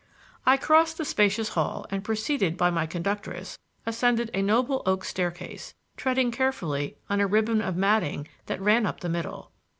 [0.47, 5.75] I crossed the spacious hall, and preceded by my conductress, ascended a noble oak staircase,
[5.95, 9.51] treading carefully on a ribbon of matting that ran up the middle.